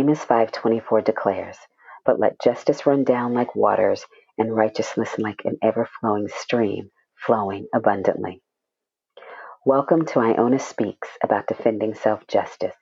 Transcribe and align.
Amos 0.00 0.24
5:24 0.24 1.02
declares, 1.02 1.58
"But 2.06 2.18
let 2.18 2.40
justice 2.40 2.86
run 2.86 3.04
down 3.04 3.34
like 3.34 3.54
waters 3.54 4.06
and 4.38 4.56
righteousness 4.56 5.18
like 5.18 5.44
an 5.44 5.58
ever-flowing 5.60 6.28
stream, 6.28 6.90
flowing 7.26 7.66
abundantly." 7.74 8.42
Welcome 9.66 10.06
to 10.06 10.20
Iona 10.20 10.58
Speaks 10.58 11.18
about 11.22 11.48
defending 11.48 11.92
self-justice, 11.92 12.78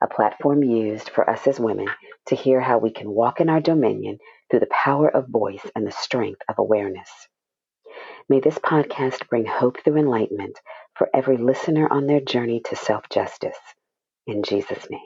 a 0.00 0.06
platform 0.06 0.62
used 0.62 1.10
for 1.10 1.28
us 1.28 1.48
as 1.48 1.58
women 1.58 1.88
to 2.26 2.36
hear 2.36 2.60
how 2.60 2.78
we 2.78 2.92
can 2.92 3.10
walk 3.10 3.40
in 3.40 3.48
our 3.48 3.60
dominion 3.60 4.20
through 4.48 4.60
the 4.60 4.68
power 4.70 5.08
of 5.08 5.26
voice 5.26 5.68
and 5.74 5.84
the 5.84 5.90
strength 5.90 6.42
of 6.48 6.60
awareness. 6.60 7.10
May 8.28 8.38
this 8.38 8.60
podcast 8.60 9.28
bring 9.28 9.44
hope 9.44 9.82
through 9.82 9.96
enlightenment 9.96 10.60
for 10.94 11.10
every 11.12 11.36
listener 11.36 11.88
on 11.90 12.06
their 12.06 12.20
journey 12.20 12.60
to 12.66 12.76
self-justice. 12.76 13.58
In 14.28 14.44
Jesus' 14.44 14.88
name. 14.88 15.00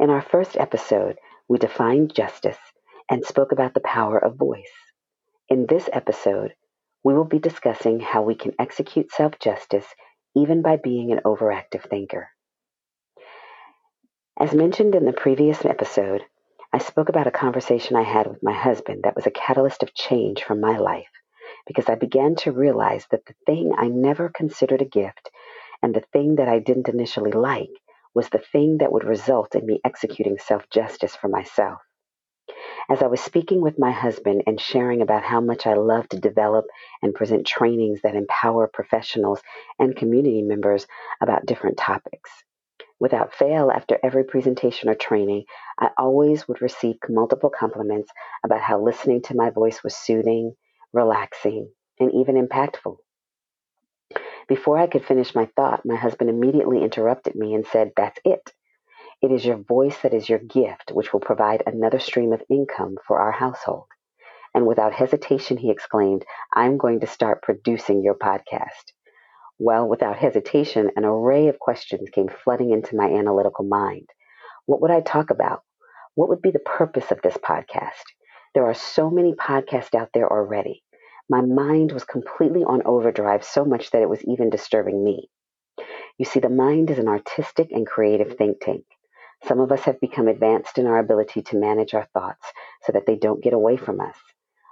In 0.00 0.10
our 0.10 0.22
first 0.22 0.56
episode, 0.56 1.18
we 1.46 1.56
defined 1.58 2.12
justice 2.14 2.58
and 3.08 3.24
spoke 3.24 3.52
about 3.52 3.74
the 3.74 3.80
power 3.80 4.18
of 4.18 4.34
voice. 4.34 4.72
In 5.48 5.66
this 5.66 5.88
episode, 5.92 6.54
we 7.04 7.14
will 7.14 7.24
be 7.24 7.38
discussing 7.38 8.00
how 8.00 8.22
we 8.22 8.34
can 8.34 8.54
execute 8.58 9.12
self 9.12 9.38
justice 9.38 9.86
even 10.34 10.62
by 10.62 10.76
being 10.76 11.12
an 11.12 11.20
overactive 11.24 11.88
thinker. 11.88 12.28
As 14.36 14.52
mentioned 14.52 14.96
in 14.96 15.04
the 15.04 15.12
previous 15.12 15.64
episode, 15.64 16.24
I 16.72 16.78
spoke 16.78 17.08
about 17.08 17.28
a 17.28 17.30
conversation 17.30 17.94
I 17.94 18.02
had 18.02 18.26
with 18.26 18.42
my 18.42 18.52
husband 18.52 19.04
that 19.04 19.14
was 19.14 19.26
a 19.26 19.30
catalyst 19.30 19.84
of 19.84 19.94
change 19.94 20.42
for 20.42 20.56
my 20.56 20.76
life 20.76 21.12
because 21.68 21.88
I 21.88 21.94
began 21.94 22.34
to 22.36 22.50
realize 22.50 23.06
that 23.12 23.26
the 23.26 23.34
thing 23.46 23.72
I 23.78 23.86
never 23.86 24.28
considered 24.28 24.82
a 24.82 24.86
gift 24.86 25.30
and 25.82 25.94
the 25.94 26.04
thing 26.12 26.34
that 26.36 26.48
I 26.48 26.58
didn't 26.58 26.88
initially 26.88 27.30
like 27.30 27.70
was 28.14 28.28
the 28.28 28.38
thing 28.38 28.78
that 28.78 28.92
would 28.92 29.04
result 29.04 29.54
in 29.54 29.66
me 29.66 29.80
executing 29.84 30.38
self 30.38 30.68
justice 30.70 31.16
for 31.16 31.28
myself. 31.28 31.80
As 32.90 33.02
I 33.02 33.06
was 33.06 33.20
speaking 33.20 33.62
with 33.62 33.78
my 33.78 33.90
husband 33.90 34.42
and 34.46 34.60
sharing 34.60 35.00
about 35.00 35.22
how 35.24 35.40
much 35.40 35.66
I 35.66 35.74
love 35.74 36.08
to 36.10 36.20
develop 36.20 36.66
and 37.02 37.14
present 37.14 37.46
trainings 37.46 38.02
that 38.02 38.14
empower 38.14 38.68
professionals 38.68 39.40
and 39.78 39.96
community 39.96 40.42
members 40.42 40.86
about 41.22 41.46
different 41.46 41.78
topics. 41.78 42.30
Without 43.00 43.34
fail, 43.34 43.70
after 43.70 43.98
every 44.02 44.24
presentation 44.24 44.88
or 44.88 44.94
training, 44.94 45.44
I 45.78 45.90
always 45.98 46.46
would 46.46 46.62
receive 46.62 46.96
multiple 47.08 47.50
compliments 47.50 48.10
about 48.44 48.60
how 48.60 48.80
listening 48.80 49.22
to 49.22 49.36
my 49.36 49.50
voice 49.50 49.82
was 49.82 49.96
soothing, 49.96 50.54
relaxing, 50.92 51.72
and 51.98 52.12
even 52.12 52.36
impactful. 52.36 52.98
Before 54.46 54.76
I 54.76 54.86
could 54.86 55.04
finish 55.04 55.34
my 55.34 55.46
thought, 55.56 55.86
my 55.86 55.96
husband 55.96 56.28
immediately 56.28 56.82
interrupted 56.82 57.34
me 57.34 57.54
and 57.54 57.66
said, 57.66 57.92
That's 57.96 58.18
it. 58.24 58.52
It 59.22 59.32
is 59.32 59.44
your 59.44 59.56
voice 59.56 59.98
that 60.02 60.12
is 60.12 60.28
your 60.28 60.38
gift, 60.38 60.92
which 60.92 61.12
will 61.12 61.20
provide 61.20 61.62
another 61.66 61.98
stream 61.98 62.32
of 62.32 62.42
income 62.50 62.98
for 63.06 63.18
our 63.18 63.32
household. 63.32 63.86
And 64.54 64.66
without 64.66 64.92
hesitation, 64.92 65.56
he 65.56 65.70
exclaimed, 65.70 66.26
I'm 66.52 66.76
going 66.76 67.00
to 67.00 67.06
start 67.06 67.42
producing 67.42 68.02
your 68.02 68.14
podcast. 68.14 68.92
Well, 69.58 69.88
without 69.88 70.18
hesitation, 70.18 70.90
an 70.94 71.06
array 71.06 71.48
of 71.48 71.58
questions 71.58 72.10
came 72.10 72.28
flooding 72.28 72.70
into 72.70 72.96
my 72.96 73.06
analytical 73.06 73.64
mind. 73.64 74.10
What 74.66 74.82
would 74.82 74.90
I 74.90 75.00
talk 75.00 75.30
about? 75.30 75.62
What 76.16 76.28
would 76.28 76.42
be 76.42 76.50
the 76.50 76.58
purpose 76.58 77.10
of 77.10 77.22
this 77.22 77.36
podcast? 77.38 78.04
There 78.54 78.66
are 78.66 78.74
so 78.74 79.10
many 79.10 79.32
podcasts 79.32 79.94
out 79.94 80.10
there 80.12 80.30
already. 80.30 80.83
My 81.28 81.40
mind 81.40 81.92
was 81.92 82.04
completely 82.04 82.64
on 82.64 82.82
overdrive 82.84 83.44
so 83.44 83.64
much 83.64 83.90
that 83.90 84.02
it 84.02 84.08
was 84.08 84.22
even 84.24 84.50
disturbing 84.50 85.02
me. 85.02 85.30
You 86.18 86.26
see, 86.26 86.40
the 86.40 86.50
mind 86.50 86.90
is 86.90 86.98
an 86.98 87.08
artistic 87.08 87.72
and 87.72 87.86
creative 87.86 88.36
think 88.36 88.60
tank. 88.60 88.84
Some 89.44 89.58
of 89.58 89.72
us 89.72 89.80
have 89.84 90.00
become 90.00 90.28
advanced 90.28 90.78
in 90.78 90.86
our 90.86 90.98
ability 90.98 91.42
to 91.42 91.56
manage 91.56 91.94
our 91.94 92.06
thoughts 92.12 92.46
so 92.82 92.92
that 92.92 93.06
they 93.06 93.16
don't 93.16 93.42
get 93.42 93.52
away 93.52 93.76
from 93.76 94.00
us, 94.00 94.16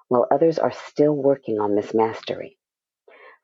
while 0.08 0.26
others 0.30 0.58
are 0.58 0.70
still 0.70 1.14
working 1.14 1.58
on 1.58 1.74
this 1.74 1.94
mastery. 1.94 2.58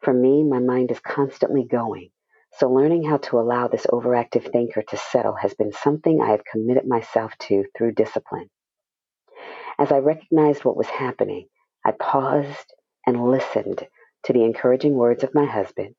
For 0.00 0.12
me, 0.12 0.44
my 0.44 0.58
mind 0.58 0.90
is 0.90 1.00
constantly 1.00 1.64
going, 1.64 2.10
so 2.52 2.70
learning 2.70 3.04
how 3.04 3.16
to 3.16 3.40
allow 3.40 3.68
this 3.68 3.86
overactive 3.86 4.52
thinker 4.52 4.82
to 4.82 4.96
settle 4.96 5.34
has 5.34 5.54
been 5.54 5.72
something 5.72 6.20
I 6.20 6.30
have 6.30 6.44
committed 6.44 6.86
myself 6.86 7.36
to 7.40 7.64
through 7.76 7.92
discipline. 7.92 8.50
As 9.78 9.90
I 9.92 9.98
recognized 9.98 10.64
what 10.64 10.76
was 10.76 10.88
happening, 10.88 11.48
I 11.84 11.92
paused 11.92 12.74
and 13.08 13.30
listened 13.30 13.88
to 14.22 14.34
the 14.34 14.44
encouraging 14.44 14.92
words 14.92 15.24
of 15.24 15.34
my 15.34 15.46
husband, 15.46 15.94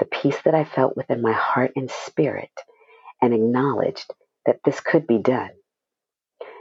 the 0.00 0.04
peace 0.06 0.42
that 0.44 0.56
I 0.56 0.64
felt 0.64 0.96
within 0.96 1.22
my 1.22 1.30
heart 1.30 1.70
and 1.76 1.88
spirit, 1.88 2.50
and 3.22 3.32
acknowledged 3.32 4.12
that 4.44 4.58
this 4.64 4.80
could 4.80 5.06
be 5.06 5.18
done. 5.18 5.50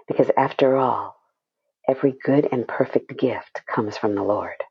Because 0.07 0.29
after 0.37 0.77
all, 0.77 1.15
every 1.89 2.13
good 2.23 2.47
and 2.51 2.67
perfect 2.67 3.17
gift 3.17 3.63
comes 3.65 3.97
from 3.97 4.13
the 4.13 4.21
Lord. 4.21 4.63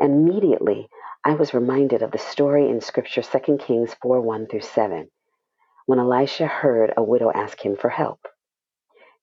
Immediately, 0.00 0.88
I 1.24 1.34
was 1.34 1.54
reminded 1.54 2.02
of 2.02 2.10
the 2.10 2.18
story 2.18 2.68
in 2.68 2.80
Scripture 2.80 3.22
2 3.22 3.58
Kings 3.58 3.94
4 4.02 4.20
1 4.20 4.48
through 4.48 4.62
7, 4.62 5.08
when 5.86 6.00
Elisha 6.00 6.48
heard 6.48 6.92
a 6.96 7.04
widow 7.04 7.30
ask 7.30 7.64
him 7.64 7.76
for 7.76 7.88
help. 7.88 8.18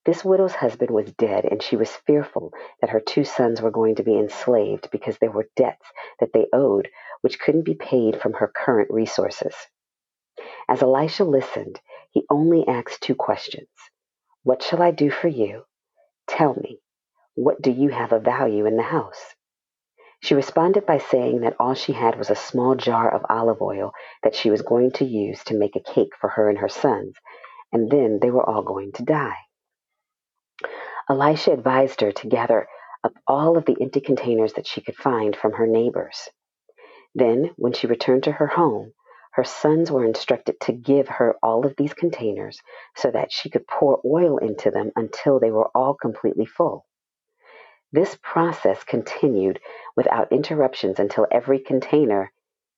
This 0.07 0.23
widow's 0.23 0.55
husband 0.55 0.89
was 0.89 1.11
dead, 1.11 1.43
and 1.43 1.61
she 1.61 1.75
was 1.75 1.93
fearful 1.93 2.53
that 2.79 2.91
her 2.91 3.01
two 3.01 3.25
sons 3.25 3.61
were 3.61 3.71
going 3.71 3.95
to 3.95 4.03
be 4.03 4.17
enslaved 4.17 4.89
because 4.89 5.17
there 5.17 5.31
were 5.31 5.49
debts 5.57 5.85
that 6.21 6.31
they 6.31 6.47
owed 6.53 6.87
which 7.19 7.41
couldn't 7.41 7.65
be 7.65 7.75
paid 7.75 8.21
from 8.21 8.31
her 8.31 8.47
current 8.47 8.89
resources. 8.89 9.53
As 10.69 10.81
Elisha 10.81 11.25
listened, 11.25 11.81
he 12.09 12.25
only 12.29 12.65
asked 12.65 13.01
two 13.01 13.15
questions 13.15 13.67
What 14.43 14.63
shall 14.63 14.81
I 14.81 14.91
do 14.91 15.11
for 15.11 15.27
you? 15.27 15.65
Tell 16.25 16.53
me, 16.53 16.79
what 17.35 17.61
do 17.61 17.69
you 17.69 17.89
have 17.89 18.13
of 18.13 18.23
value 18.23 18.65
in 18.65 18.77
the 18.77 18.83
house? 18.83 19.35
She 20.21 20.35
responded 20.35 20.85
by 20.85 20.99
saying 20.99 21.41
that 21.41 21.57
all 21.59 21.73
she 21.73 21.91
had 21.91 22.17
was 22.17 22.29
a 22.29 22.35
small 22.35 22.75
jar 22.75 23.13
of 23.13 23.25
olive 23.29 23.61
oil 23.61 23.91
that 24.23 24.35
she 24.35 24.51
was 24.51 24.61
going 24.61 24.91
to 24.91 25.05
use 25.05 25.43
to 25.43 25.53
make 25.53 25.75
a 25.75 25.81
cake 25.81 26.15
for 26.17 26.29
her 26.29 26.49
and 26.49 26.59
her 26.59 26.69
sons, 26.69 27.17
and 27.73 27.91
then 27.91 28.19
they 28.21 28.31
were 28.31 28.49
all 28.49 28.63
going 28.63 28.93
to 28.93 29.03
die. 29.03 29.35
Elisha 31.09 31.51
advised 31.51 32.01
her 32.01 32.11
to 32.11 32.27
gather 32.27 32.67
up 33.03 33.13
all 33.27 33.57
of 33.57 33.65
the 33.65 33.77
empty 33.81 34.01
containers 34.01 34.53
that 34.53 34.67
she 34.67 34.81
could 34.81 34.95
find 34.95 35.35
from 35.35 35.53
her 35.53 35.65
neighbors. 35.65 36.29
Then, 37.15 37.51
when 37.55 37.73
she 37.73 37.87
returned 37.87 38.23
to 38.23 38.33
her 38.33 38.47
home, 38.47 38.93
her 39.33 39.43
sons 39.43 39.91
were 39.91 40.03
instructed 40.03 40.59
to 40.61 40.73
give 40.73 41.07
her 41.07 41.35
all 41.41 41.65
of 41.65 41.75
these 41.77 41.93
containers 41.93 42.61
so 42.95 43.11
that 43.11 43.31
she 43.31 43.49
could 43.49 43.67
pour 43.67 44.01
oil 44.03 44.37
into 44.37 44.71
them 44.71 44.91
until 44.95 45.39
they 45.39 45.51
were 45.51 45.69
all 45.75 45.93
completely 45.93 46.45
full. 46.45 46.85
This 47.91 48.17
process 48.21 48.83
continued 48.83 49.59
without 49.95 50.31
interruptions 50.31 50.99
until 50.99 51.27
every 51.31 51.59
container 51.59 52.31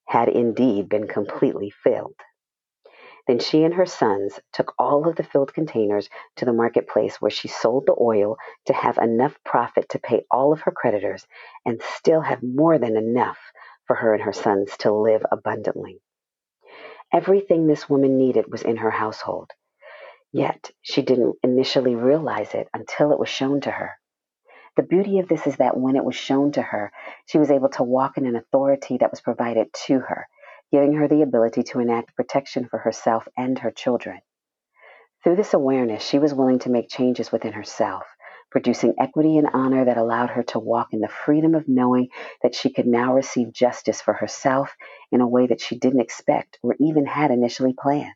had 0.08 0.30
indeed 0.30 0.88
been 0.90 1.08
completely 1.08 1.72
filled. 1.72 2.16
Then 3.30 3.38
she 3.38 3.64
and 3.64 3.76
her 3.76 3.86
sons 3.86 4.40
took 4.52 4.74
all 4.80 5.08
of 5.08 5.16
the 5.16 5.22
filled 5.22 5.54
containers 5.54 6.10
to 6.38 6.46
the 6.46 6.52
marketplace 6.52 7.22
where 7.22 7.30
she 7.30 7.48
sold 7.48 7.86
the 7.86 7.96
oil 8.02 8.38
to 8.66 8.74
have 8.74 8.98
enough 8.98 9.38
profit 9.46 9.88
to 9.90 10.00
pay 10.00 10.26
all 10.32 10.52
of 10.52 10.62
her 10.62 10.72
creditors 10.72 11.28
and 11.64 11.80
still 11.80 12.22
have 12.22 12.42
more 12.42 12.80
than 12.80 12.98
enough 12.98 13.38
for 13.86 13.98
her 13.98 14.16
and 14.16 14.24
her 14.24 14.34
sons 14.34 14.76
to 14.78 14.92
live 14.92 15.24
abundantly. 15.32 16.02
Everything 17.14 17.68
this 17.68 17.88
woman 17.88 18.18
needed 18.18 18.52
was 18.52 18.64
in 18.64 18.78
her 18.78 18.90
household. 18.90 19.52
Yet 20.32 20.72
she 20.82 21.04
didn't 21.04 21.36
initially 21.44 21.94
realize 21.94 22.56
it 22.56 22.68
until 22.74 23.12
it 23.12 23.20
was 23.20 23.30
shown 23.30 23.62
to 23.62 23.70
her. 23.70 23.92
The 24.76 24.82
beauty 24.82 25.20
of 25.20 25.28
this 25.28 25.46
is 25.46 25.58
that 25.58 25.78
when 25.78 25.98
it 25.98 26.04
was 26.04 26.16
shown 26.16 26.52
to 26.54 26.64
her, 26.64 26.92
she 27.28 27.38
was 27.38 27.52
able 27.52 27.70
to 27.70 27.84
walk 27.84 28.18
in 28.18 28.26
an 28.26 28.36
authority 28.36 28.98
that 28.98 29.12
was 29.12 29.22
provided 29.22 29.72
to 29.86 30.00
her 30.00 30.28
giving 30.72 30.94
her 30.94 31.08
the 31.08 31.22
ability 31.22 31.64
to 31.64 31.80
enact 31.80 32.16
protection 32.16 32.68
for 32.68 32.80
herself 32.80 33.28
and 33.38 33.60
her 33.60 33.72
children. 33.72 34.20
Through 35.24 35.36
this 35.36 35.54
awareness, 35.54 36.04
she 36.04 36.20
was 36.20 36.34
willing 36.34 36.60
to 36.60 36.70
make 36.70 36.90
changes 36.90 37.32
within 37.32 37.54
herself, 37.54 38.06
producing 38.52 38.96
equity 39.00 39.38
and 39.38 39.50
honor 39.54 39.86
that 39.86 39.98
allowed 39.98 40.30
her 40.30 40.44
to 40.44 40.60
walk 40.60 40.94
in 40.94 41.02
the 41.02 41.08
freedom 41.08 41.56
of 41.56 41.68
knowing 41.68 42.10
that 42.42 42.56
she 42.56 42.72
could 42.72 42.88
now 42.88 43.14
receive 43.14 43.52
justice 43.52 44.02
for 44.02 44.14
herself 44.14 44.76
in 45.12 45.22
a 45.22 45.28
way 45.28 45.48
that 45.48 45.62
she 45.62 45.78
didn't 45.78 46.02
expect 46.02 46.58
or 46.64 46.76
even 46.80 47.06
had 47.06 47.32
initially 47.32 47.74
planned. 47.78 48.14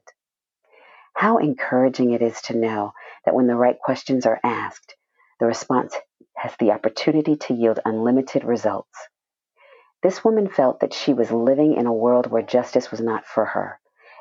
How 1.13 1.37
encouraging 1.37 2.11
it 2.11 2.21
is 2.21 2.41
to 2.43 2.57
know 2.57 2.93
that 3.25 3.35
when 3.35 3.47
the 3.47 3.55
right 3.55 3.77
questions 3.79 4.25
are 4.25 4.39
asked, 4.43 4.95
the 5.39 5.45
response 5.45 5.95
has 6.35 6.55
the 6.57 6.71
opportunity 6.71 7.35
to 7.35 7.53
yield 7.53 7.79
unlimited 7.85 8.43
results. 8.43 8.97
This 10.03 10.23
woman 10.23 10.49
felt 10.49 10.81
that 10.81 10.93
she 10.93 11.13
was 11.13 11.31
living 11.31 11.75
in 11.75 11.87
a 11.87 11.93
world 11.93 12.27
where 12.27 12.43
justice 12.43 12.91
was 12.91 13.01
not 13.01 13.25
for 13.25 13.45
her. 13.45 13.79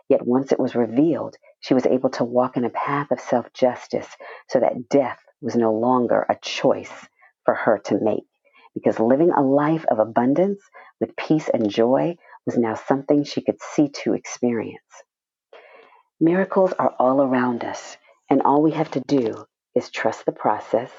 Yet 0.08 0.26
once 0.26 0.52
it 0.52 0.60
was 0.60 0.76
revealed, 0.76 1.36
she 1.60 1.74
was 1.74 1.86
able 1.86 2.10
to 2.10 2.24
walk 2.24 2.56
in 2.56 2.64
a 2.64 2.70
path 2.70 3.10
of 3.10 3.20
self 3.20 3.52
justice 3.52 4.08
so 4.48 4.60
that 4.60 4.88
death 4.88 5.20
was 5.42 5.56
no 5.56 5.72
longer 5.74 6.26
a 6.28 6.36
choice 6.42 7.08
for 7.44 7.54
her 7.54 7.78
to 7.86 8.00
make. 8.00 8.26
Because 8.74 9.00
living 9.00 9.32
a 9.32 9.42
life 9.42 9.84
of 9.90 9.98
abundance 9.98 10.62
with 11.00 11.16
peace 11.16 11.50
and 11.50 11.70
joy 11.70 12.16
was 12.46 12.56
now 12.58 12.74
something 12.74 13.24
she 13.24 13.42
could 13.42 13.60
see 13.60 13.90
to 14.04 14.14
experience. 14.14 15.02
Miracles 16.20 16.72
are 16.74 16.94
all 16.98 17.22
around 17.22 17.64
us, 17.64 17.98
And 18.30 18.42
all 18.42 18.62
we 18.62 18.72
have 18.72 18.90
to 18.92 19.00
do 19.00 19.44
is 19.74 19.90
trust 19.90 20.26
the 20.26 20.32
process, 20.32 20.90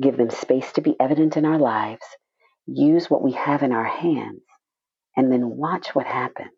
give 0.00 0.16
them 0.16 0.30
space 0.30 0.72
to 0.74 0.82
be 0.82 0.96
evident 1.00 1.36
in 1.36 1.46
our 1.46 1.58
lives, 1.58 2.04
use 2.72 3.10
what 3.10 3.22
we 3.22 3.32
have 3.32 3.62
in 3.62 3.72
our 3.72 3.84
hands, 3.84 4.42
and 5.16 5.30
then 5.30 5.56
watch 5.56 5.94
what 5.94 6.06
happens. 6.06 6.50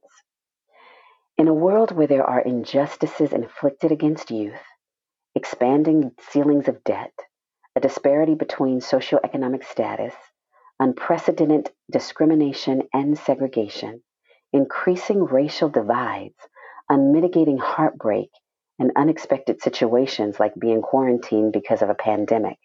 In 1.38 1.49
a 1.49 1.55
world 1.55 1.93
where 1.93 2.06
there 2.06 2.29
are 2.29 2.41
injustices 2.41 3.32
inflicted 3.32 3.91
against 3.91 4.31
youth, 4.31 4.61
expanding 5.35 6.12
ceilings 6.31 6.69
of 6.69 6.85
debt, 6.85 7.12
a 7.75 7.81
disparity 7.81 8.35
between 8.35 8.81
socioeconomic 8.81 9.64
status, 9.64 10.14
unprecedented 10.79 11.70
discrimination 11.91 12.82
and 12.93 13.17
segregation, 13.19 14.03
increasing 14.53 15.25
racial 15.25 15.70
divides, 15.70 16.37
unmitigating 16.91 17.58
heartbreak, 17.58 18.29
and 18.79 18.93
unexpected 18.97 19.62
situations 19.62 20.38
like 20.38 20.53
being 20.58 20.82
quarantined 20.82 21.53
because 21.53 21.81
of 21.81 21.88
a 21.88 21.94
pandemic. 21.94 22.58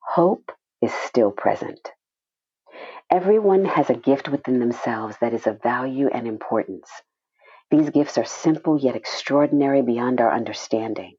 Hope 0.00 0.52
is 0.82 0.92
still 0.92 1.30
present. 1.30 1.90
Everyone 3.14 3.64
has 3.66 3.90
a 3.90 3.94
gift 3.94 4.28
within 4.28 4.58
themselves 4.58 5.16
that 5.20 5.32
is 5.32 5.46
of 5.46 5.62
value 5.62 6.08
and 6.08 6.26
importance. 6.26 6.90
These 7.70 7.90
gifts 7.90 8.18
are 8.18 8.24
simple 8.24 8.76
yet 8.76 8.96
extraordinary 8.96 9.82
beyond 9.82 10.20
our 10.20 10.32
understanding. 10.32 11.14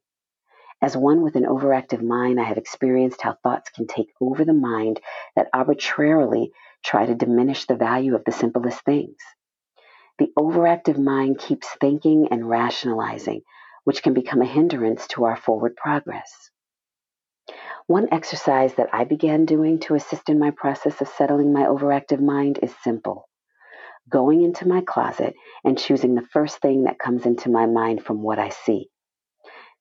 As 0.82 0.94
one 0.94 1.22
with 1.22 1.36
an 1.36 1.46
overactive 1.46 2.02
mind, 2.02 2.38
I 2.38 2.42
have 2.44 2.58
experienced 2.58 3.22
how 3.22 3.38
thoughts 3.42 3.70
can 3.70 3.86
take 3.86 4.10
over 4.20 4.44
the 4.44 4.52
mind 4.52 5.00
that 5.36 5.48
arbitrarily 5.54 6.52
try 6.84 7.06
to 7.06 7.14
diminish 7.14 7.64
the 7.64 7.76
value 7.76 8.14
of 8.14 8.24
the 8.26 8.32
simplest 8.32 8.82
things. 8.82 9.16
The 10.18 10.30
overactive 10.38 10.98
mind 10.98 11.38
keeps 11.38 11.78
thinking 11.80 12.28
and 12.30 12.46
rationalizing, 12.46 13.40
which 13.84 14.02
can 14.02 14.12
become 14.12 14.42
a 14.42 14.44
hindrance 14.44 15.06
to 15.08 15.24
our 15.24 15.36
forward 15.36 15.76
progress. 15.76 16.50
One 17.88 18.08
exercise 18.12 18.74
that 18.74 18.88
I 18.92 19.04
began 19.04 19.44
doing 19.44 19.78
to 19.80 19.94
assist 19.94 20.28
in 20.28 20.38
my 20.38 20.50
process 20.50 21.00
of 21.00 21.08
settling 21.08 21.52
my 21.52 21.62
overactive 21.62 22.20
mind 22.20 22.58
is 22.62 22.74
simple 22.82 23.28
going 24.08 24.42
into 24.42 24.68
my 24.68 24.80
closet 24.80 25.34
and 25.64 25.78
choosing 25.78 26.14
the 26.14 26.26
first 26.32 26.58
thing 26.58 26.84
that 26.84 26.98
comes 26.98 27.26
into 27.26 27.50
my 27.50 27.66
mind 27.66 28.04
from 28.04 28.22
what 28.22 28.38
I 28.38 28.50
see. 28.50 28.88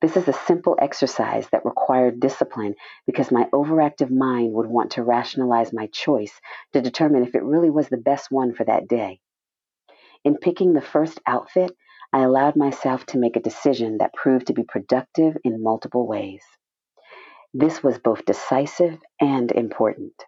This 0.02 0.18
is 0.18 0.28
a 0.28 0.34
simple 0.34 0.76
exercise 0.80 1.48
that 1.50 1.66
required 1.66 2.20
discipline 2.20 2.76
because 3.06 3.32
my 3.32 3.46
overactive 3.54 4.12
mind 4.12 4.54
would 4.54 4.68
want 4.68 4.92
to 4.92 5.04
rationalize 5.04 5.72
my 5.74 5.88
choice 5.88 6.34
to 6.74 6.82
determine 6.82 7.24
if 7.24 7.34
it 7.34 7.44
really 7.44 7.70
was 7.70 7.88
the 7.90 7.98
best 7.98 8.30
one 8.30 8.54
for 8.54 8.66
that 8.66 8.88
day. 8.88 9.20
In 10.24 10.38
picking 10.38 10.74
the 10.74 10.82
first 10.82 11.20
outfit, 11.26 11.72
I 12.12 12.22
allowed 12.22 12.56
myself 12.56 13.06
to 13.08 13.20
make 13.20 13.36
a 13.36 13.42
decision 13.42 14.00
that 14.00 14.14
proved 14.14 14.48
to 14.48 14.54
be 14.54 14.64
productive 14.64 15.38
in 15.44 15.64
multiple 15.64 16.08
ways. 16.08 16.44
This 17.58 17.82
was 17.82 18.00
both 18.00 18.26
decisive 18.26 19.00
and 19.18 19.50
important. 19.50 20.26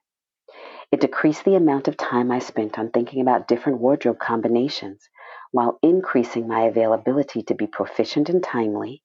It 0.93 1.01
decreased 1.01 1.43
the 1.43 1.57
amount 1.57 1.89
of 1.89 1.97
time 1.97 2.31
I 2.31 2.39
spent 2.39 2.79
on 2.79 2.89
thinking 2.89 3.19
about 3.19 3.49
different 3.49 3.81
wardrobe 3.81 4.17
combinations 4.17 5.09
while 5.51 5.77
increasing 5.83 6.47
my 6.47 6.61
availability 6.61 7.43
to 7.43 7.53
be 7.53 7.67
proficient 7.67 8.29
and 8.29 8.41
timely, 8.41 9.03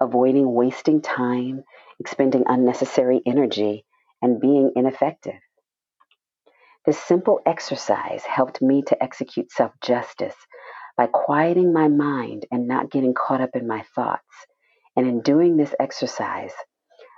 avoiding 0.00 0.52
wasting 0.52 1.00
time, 1.00 1.62
expending 2.00 2.42
unnecessary 2.48 3.22
energy, 3.24 3.86
and 4.20 4.40
being 4.40 4.72
ineffective. 4.74 5.40
This 6.86 6.98
simple 6.98 7.38
exercise 7.46 8.24
helped 8.24 8.60
me 8.60 8.82
to 8.88 9.00
execute 9.00 9.52
self 9.52 9.70
justice 9.80 10.34
by 10.96 11.06
quieting 11.06 11.72
my 11.72 11.86
mind 11.86 12.46
and 12.50 12.66
not 12.66 12.90
getting 12.90 13.14
caught 13.14 13.40
up 13.40 13.54
in 13.54 13.68
my 13.68 13.82
thoughts. 13.94 14.26
And 14.96 15.06
in 15.06 15.20
doing 15.20 15.56
this 15.56 15.72
exercise, 15.78 16.52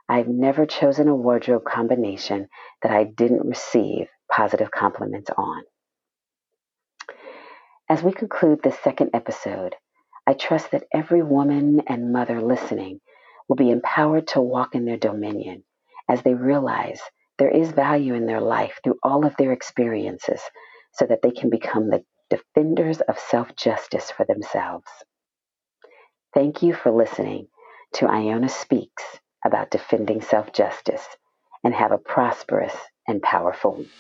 I've 0.09 0.29
never 0.29 0.67
chosen 0.67 1.09
a 1.09 1.15
wardrobe 1.15 1.65
combination 1.65 2.49
that 2.83 2.93
I 2.93 3.05
didn't 3.05 3.47
receive 3.47 4.09
positive 4.31 4.71
compliments 4.71 5.31
on. 5.37 5.63
As 7.89 8.03
we 8.03 8.13
conclude 8.13 8.63
this 8.63 8.79
second 8.79 9.11
episode, 9.15 9.77
I 10.27 10.35
trust 10.35 10.71
that 10.71 10.87
every 10.93 11.23
woman 11.23 11.83
and 11.87 12.13
mother 12.13 12.41
listening 12.41 13.01
will 13.49 13.57
be 13.57 13.71
empowered 13.71 14.29
to 14.29 14.41
walk 14.41 14.75
in 14.75 14.85
their 14.85 14.97
dominion 14.97 15.65
as 16.09 16.23
they 16.23 16.35
realize 16.35 17.01
there 17.39 17.51
is 17.51 17.73
value 17.73 18.15
in 18.15 18.27
their 18.27 18.41
life 18.41 18.81
through 18.83 18.99
all 19.03 19.27
of 19.27 19.37
their 19.37 19.53
experiences 19.53 20.41
so 20.93 21.07
that 21.07 21.23
they 21.23 21.31
can 21.31 21.51
become 21.51 21.91
the 21.91 22.05
defenders 22.31 23.01
of 23.03 23.19
self 23.19 23.55
justice 23.57 24.11
for 24.11 24.25
themselves. 24.25 24.89
Thank 26.35 26.63
you 26.63 26.73
for 26.73 26.91
listening 26.91 27.49
to 27.95 28.07
Iona 28.07 28.49
Speaks 28.49 29.03
about 29.45 29.71
defending 29.71 30.21
self 30.21 30.53
justice 30.53 31.07
and 31.65 31.75
have 31.75 31.93
a 31.93 31.99
prosperous 31.99 32.75
and 33.07 33.23
powerful 33.23 33.77
week. 33.77 33.91